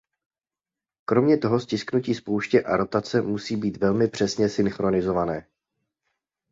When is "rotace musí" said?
2.77-3.55